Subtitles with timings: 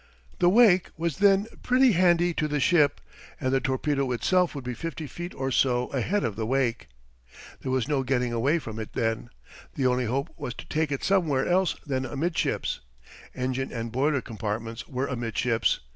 [0.39, 2.99] The wake was then pretty handy to the ship,
[3.39, 6.87] and the torpedo itself would be fifty feet or so ahead of the wake.
[7.59, 9.29] There was no getting away from it then.
[9.75, 12.79] The only hope was to take it somewhere else than amidships.
[13.35, 15.81] Engine and boiler compartments were amidships.